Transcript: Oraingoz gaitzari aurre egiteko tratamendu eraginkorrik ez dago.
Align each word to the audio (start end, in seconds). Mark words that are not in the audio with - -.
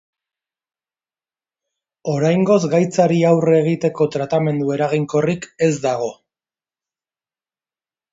Oraingoz 2.13 2.57
gaitzari 2.71 3.19
aurre 3.31 3.53
egiteko 3.57 4.07
tratamendu 4.15 4.73
eraginkorrik 4.77 5.45
ez 5.67 5.71
dago. 5.85 6.09